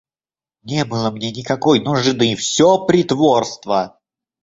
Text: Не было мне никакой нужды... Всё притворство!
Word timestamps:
Не 0.71 0.83
было 0.93 1.11
мне 1.11 1.31
никакой 1.31 1.79
нужды... 1.79 2.35
Всё 2.35 2.87
притворство! 2.87 3.99